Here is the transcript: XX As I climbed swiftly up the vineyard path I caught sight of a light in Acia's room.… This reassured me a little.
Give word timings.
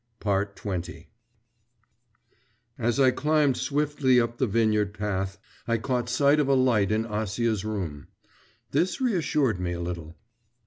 XX 0.19 1.05
As 2.79 2.99
I 2.99 3.11
climbed 3.11 3.55
swiftly 3.55 4.19
up 4.19 4.39
the 4.39 4.47
vineyard 4.47 4.95
path 4.95 5.37
I 5.67 5.77
caught 5.77 6.09
sight 6.09 6.39
of 6.39 6.47
a 6.47 6.55
light 6.55 6.91
in 6.91 7.05
Acia's 7.05 7.63
room.… 7.63 8.07
This 8.71 8.99
reassured 8.99 9.59
me 9.59 9.73
a 9.73 9.79
little. 9.79 10.17